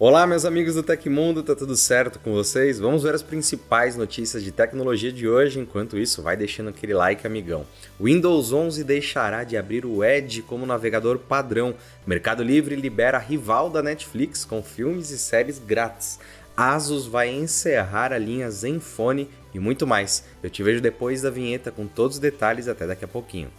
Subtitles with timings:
[0.00, 2.78] Olá, meus amigos do Tecmundo, tá tudo certo com vocês?
[2.78, 5.58] Vamos ver as principais notícias de tecnologia de hoje.
[5.58, 7.66] Enquanto isso, vai deixando aquele like, amigão.
[8.00, 11.74] Windows 11 deixará de abrir o Edge como navegador padrão.
[12.06, 16.20] Mercado Livre libera rival da Netflix com filmes e séries grátis.
[16.56, 20.22] Asus vai encerrar a linha Zenfone e muito mais.
[20.40, 23.50] Eu te vejo depois da vinheta com todos os detalhes até daqui a pouquinho.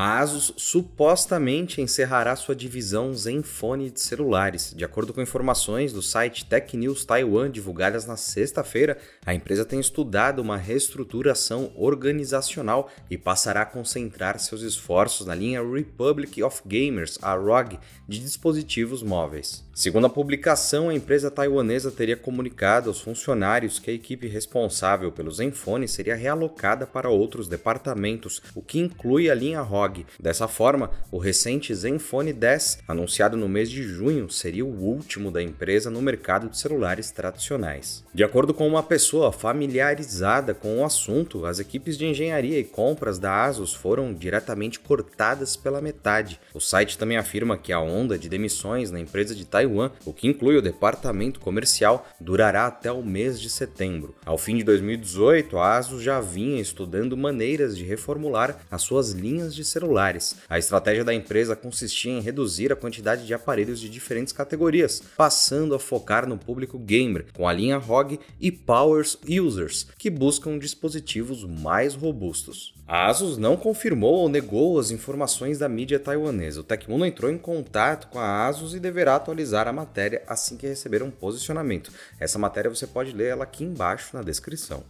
[0.00, 4.72] A Asus supostamente encerrará sua divisão Zenfone de celulares.
[4.72, 9.80] De acordo com informações do site Tech News Taiwan divulgadas na sexta-feira, a empresa tem
[9.80, 17.18] estudado uma reestruturação organizacional e passará a concentrar seus esforços na linha Republic of Gamers,
[17.20, 19.67] a ROG, de dispositivos móveis.
[19.78, 25.30] Segundo a publicação, a empresa taiwanesa teria comunicado aos funcionários que a equipe responsável pelo
[25.30, 30.04] Zenfone seria realocada para outros departamentos, o que inclui a linha ROG.
[30.18, 35.40] Dessa forma, o recente Zenfone 10, anunciado no mês de junho, seria o último da
[35.40, 38.02] empresa no mercado de celulares tradicionais.
[38.12, 43.16] De acordo com uma pessoa familiarizada com o assunto, as equipes de engenharia e compras
[43.16, 46.40] da Asus foram diretamente cortadas pela metade.
[46.52, 49.67] O site também afirma que a onda de demissões na empresa de Taiwan,
[50.04, 54.14] o que inclui o departamento comercial, durará até o mês de setembro.
[54.24, 59.54] Ao fim de 2018, a Asus já vinha estudando maneiras de reformular as suas linhas
[59.54, 60.36] de celulares.
[60.48, 65.74] A estratégia da empresa consistia em reduzir a quantidade de aparelhos de diferentes categorias, passando
[65.74, 71.44] a focar no público gamer, com a linha ROG e Power Users, que buscam dispositivos
[71.44, 72.77] mais robustos.
[72.90, 76.60] A Asus não confirmou ou negou as informações da mídia taiwanesa.
[76.60, 80.66] O Tecmundo entrou em contato com a Asus e deverá atualizar a matéria assim que
[80.66, 81.92] receber um posicionamento.
[82.18, 84.82] Essa matéria você pode ler ela aqui embaixo na descrição.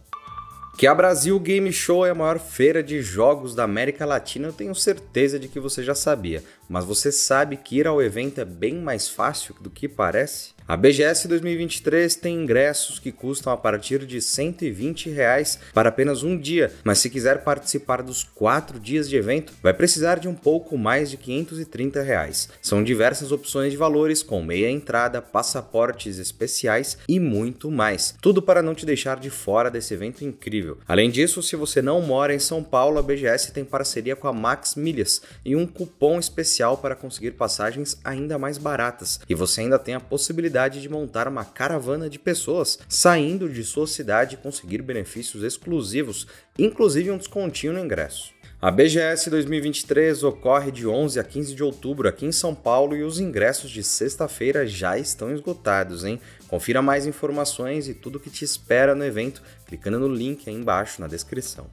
[0.77, 4.53] Que a Brasil Game Show é a maior feira de jogos da América Latina, eu
[4.53, 6.41] tenho certeza de que você já sabia.
[6.69, 10.51] Mas você sabe que ir ao evento é bem mais fácil do que parece?
[10.69, 16.37] A BGS 2023 tem ingressos que custam a partir de 120 reais para apenas um
[16.37, 20.77] dia, mas se quiser participar dos quatro dias de evento, vai precisar de um pouco
[20.77, 22.49] mais de 530 reais.
[22.61, 28.13] São diversas opções de valores, com meia entrada, passaportes especiais e muito mais.
[28.21, 30.77] Tudo para não te deixar de fora desse evento incrível.
[30.87, 34.33] Além disso, se você não mora em São Paulo, a BGS tem parceria com a
[34.33, 39.19] Max Milhas e um cupom especial para conseguir passagens ainda mais baratas.
[39.27, 43.63] E você ainda tem a possibilidade possibilidade de montar uma caravana de pessoas saindo de
[43.63, 46.27] sua cidade e conseguir benefícios exclusivos,
[46.57, 48.33] inclusive um descontinho no ingresso.
[48.61, 53.03] A BGS 2023 ocorre de 11 a 15 de outubro aqui em São Paulo e
[53.03, 56.19] os ingressos de sexta-feira já estão esgotados, hein?
[56.47, 60.55] Confira mais informações e tudo o que te espera no evento clicando no link aí
[60.55, 61.67] embaixo na descrição.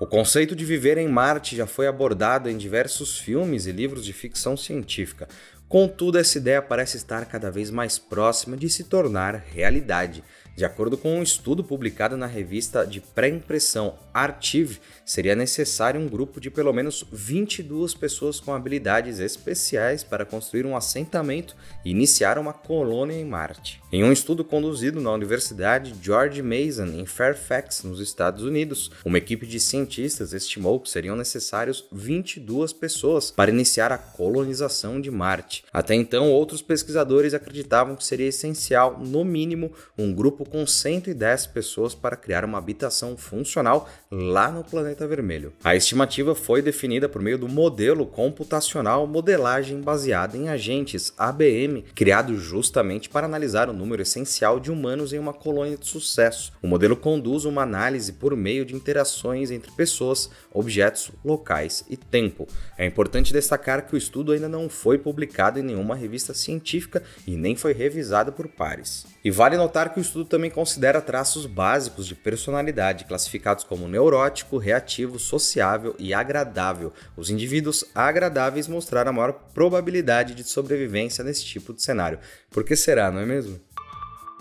[0.00, 4.14] O conceito de viver em Marte já foi abordado em diversos filmes e livros de
[4.14, 5.28] ficção científica.
[5.68, 10.24] Contudo, essa ideia parece estar cada vez mais próxima de se tornar realidade.
[10.60, 16.38] De acordo com um estudo publicado na revista de pré-impressão Archive, seria necessário um grupo
[16.38, 22.52] de pelo menos 22 pessoas com habilidades especiais para construir um assentamento e iniciar uma
[22.52, 23.80] colônia em Marte.
[23.90, 29.46] Em um estudo conduzido na Universidade George Mason em Fairfax, nos Estados Unidos, uma equipe
[29.46, 35.64] de cientistas estimou que seriam necessários 22 pessoas para iniciar a colonização de Marte.
[35.72, 41.94] Até então, outros pesquisadores acreditavam que seria essencial, no mínimo, um grupo com 110 pessoas
[41.94, 45.52] para criar uma habitação funcional lá no planeta vermelho.
[45.62, 52.36] A estimativa foi definida por meio do modelo computacional modelagem baseada em agentes ABM, criado
[52.36, 56.52] justamente para analisar o número essencial de humanos em uma colônia de sucesso.
[56.62, 62.48] O modelo conduz uma análise por meio de interações entre pessoas, objetos, locais e tempo.
[62.76, 67.36] É importante destacar que o estudo ainda não foi publicado em nenhuma revista científica e
[67.36, 69.06] nem foi revisado por pares.
[69.22, 74.56] E vale notar que o estudo também considera traços básicos de personalidade, classificados como neurótico,
[74.56, 76.92] reativo, sociável e agradável.
[77.16, 82.20] Os indivíduos agradáveis mostraram a maior probabilidade de sobrevivência nesse tipo de cenário.
[82.48, 83.60] Por que será, não é mesmo?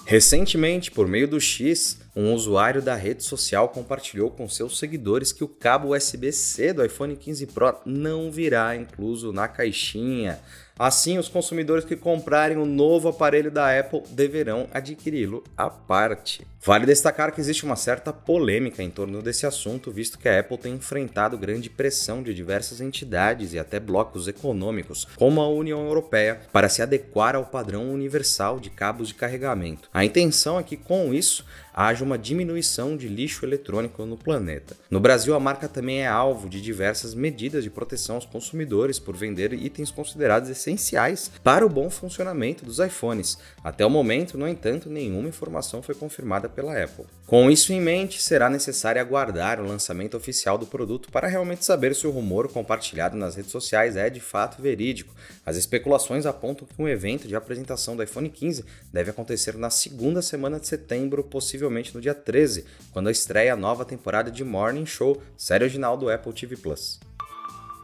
[0.05, 5.43] Recentemente, por meio do X, um usuário da rede social compartilhou com seus seguidores que
[5.43, 10.39] o cabo USB-C do iPhone 15 Pro não virá incluso na caixinha.
[10.79, 16.47] Assim, os consumidores que comprarem o novo aparelho da Apple deverão adquiri-lo à parte.
[16.61, 20.57] Vale destacar que existe uma certa polêmica em torno desse assunto, visto que a Apple
[20.57, 26.39] tem enfrentado grande pressão de diversas entidades e até blocos econômicos, como a União Europeia,
[26.51, 29.89] para se adequar ao padrão universal de cabos de carregamento.
[29.93, 34.75] A intenção é que, com isso, haja uma diminuição de lixo eletrônico no planeta.
[34.89, 39.15] No Brasil, a marca também é alvo de diversas medidas de proteção aos consumidores por
[39.15, 43.37] vender itens considerados essenciais para o bom funcionamento dos iPhones.
[43.63, 47.05] Até o momento, no entanto, nenhuma informação foi confirmada pela Apple.
[47.25, 51.95] Com isso em mente, será necessário aguardar o lançamento oficial do produto para realmente saber
[51.95, 55.13] se o rumor compartilhado nas redes sociais é de fato verídico.
[55.45, 60.21] As especulações apontam que um evento de apresentação do iPhone 15 deve acontecer na segunda
[60.21, 64.85] semana de setembro, possivelmente possivelmente no dia 13, quando estreia a nova temporada de Morning
[64.85, 66.99] Show, série original do Apple TV Plus.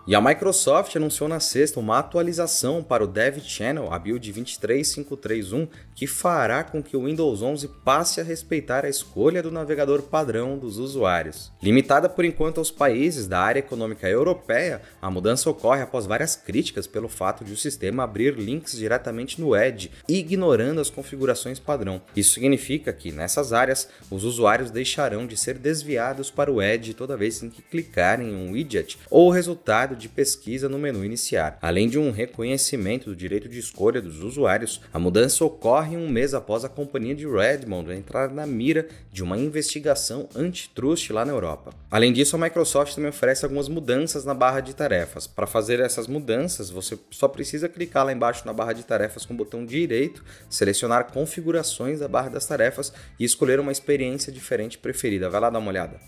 [0.07, 5.67] E a Microsoft anunciou na sexta uma atualização para o Dev Channel, a build 23531,
[5.95, 10.59] que fará com que o Windows 11 passe a respeitar a escolha do navegador padrão
[10.59, 11.51] dos usuários.
[11.59, 16.85] Limitada por enquanto aos países da área econômica europeia, a mudança ocorre após várias críticas
[16.85, 21.99] pelo fato de o sistema abrir links diretamente no Edge, ignorando as configurações padrão.
[22.15, 27.17] Isso significa que, nessas áreas, os usuários deixarão de ser desviados para o Edge toda
[27.17, 29.31] vez em que clicarem em um widget ou o
[29.95, 31.57] resultado de pesquisa no menu iniciar.
[31.61, 36.33] Além de um reconhecimento do direito de escolha dos usuários, a mudança ocorre um mês
[36.33, 41.73] após a companhia de Redmond entrar na mira de uma investigação antitrust lá na Europa.
[41.89, 45.25] Além disso, a Microsoft também oferece algumas mudanças na barra de tarefas.
[45.25, 49.33] Para fazer essas mudanças, você só precisa clicar lá embaixo na barra de tarefas com
[49.33, 55.29] o botão direito, selecionar configurações da barra das tarefas e escolher uma experiência diferente preferida.
[55.29, 55.99] Vai lá dar uma olhada.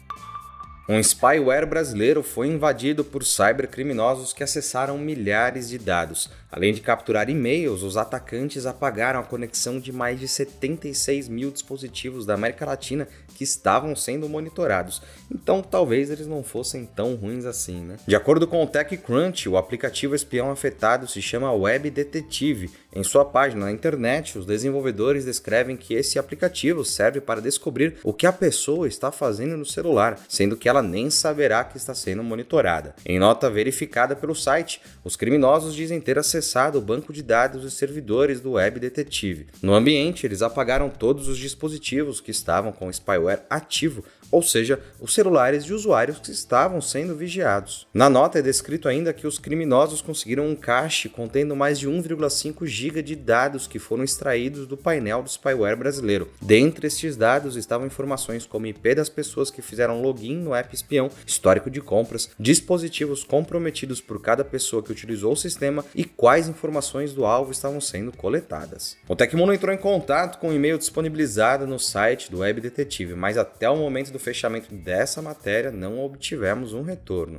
[0.90, 6.30] Um spyware brasileiro foi invadido por cybercriminosos que acessaram milhares de dados.
[6.50, 12.26] Além de capturar e-mails, os atacantes apagaram a conexão de mais de 76 mil dispositivos
[12.26, 13.06] da América Latina
[13.36, 15.02] que estavam sendo monitorados.
[15.30, 17.98] Então, talvez eles não fossem tão ruins assim, né?
[18.08, 22.72] De acordo com o TechCrunch, o aplicativo espião afetado se chama Web Detective.
[22.94, 28.14] Em sua página na internet, os desenvolvedores descrevem que esse aplicativo serve para descobrir o
[28.14, 32.24] que a pessoa está fazendo no celular, sendo que ela nem saberá que está sendo
[32.24, 32.96] monitorada.
[33.06, 36.37] Em nota verificada pelo site, os criminosos dizem ter acessado
[36.78, 39.48] o banco de dados e servidores do Web Detective.
[39.62, 44.80] No ambiente, eles apagaram todos os dispositivos que estavam com o spyware ativo ou seja,
[45.00, 47.88] os celulares de usuários que estavam sendo vigiados.
[47.94, 52.66] Na nota é descrito ainda que os criminosos conseguiram um cache contendo mais de 1,5
[52.66, 56.30] GB de dados que foram extraídos do painel do spyware brasileiro.
[56.42, 61.10] Dentre estes dados estavam informações como IP das pessoas que fizeram login no app espião,
[61.26, 67.14] histórico de compras, dispositivos comprometidos por cada pessoa que utilizou o sistema e quais informações
[67.14, 68.98] do alvo estavam sendo coletadas.
[69.08, 73.38] O Tecmundo entrou em contato com o e-mail disponibilizado no site do Web Detetive, mas
[73.38, 77.38] até o momento fechamento dessa matéria, não obtivemos um retorno.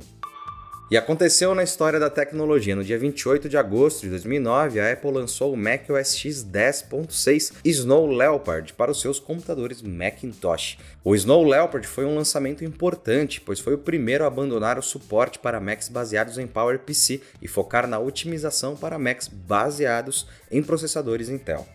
[0.91, 2.75] E aconteceu na história da tecnologia.
[2.75, 8.07] No dia 28 de agosto de 2009, a Apple lançou o macOS X 10.6 Snow
[8.07, 10.79] Leopard para os seus computadores Macintosh.
[11.03, 15.37] O Snow Leopard foi um lançamento importante, pois foi o primeiro a abandonar o suporte
[15.37, 21.67] para Macs baseados em PowerPC e focar na otimização para Macs baseados em processadores Intel.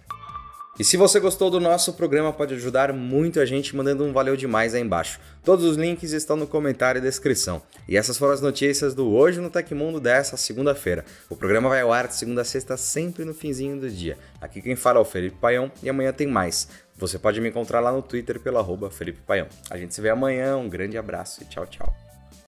[0.76, 4.36] E se você gostou do nosso programa, pode ajudar muito a gente mandando um valeu
[4.36, 5.20] demais aí embaixo.
[5.44, 7.62] Todos os links estão no comentário e descrição.
[7.88, 11.04] E essas foram as notícias do Hoje no Tecmundo dessa segunda-feira.
[11.30, 14.18] O programa vai ao ar de segunda a sexta, sempre no finzinho do dia.
[14.40, 16.66] Aqui quem fala é o Felipe Paião e amanhã tem mais.
[16.96, 19.46] Você pode me encontrar lá no Twitter pelo arroba Felipe Paião.
[19.70, 22.03] A gente se vê amanhã, um grande abraço e tchau, tchau.